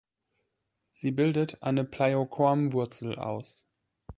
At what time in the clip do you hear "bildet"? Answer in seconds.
1.11-1.61